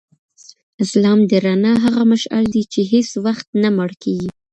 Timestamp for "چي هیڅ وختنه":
2.73-3.69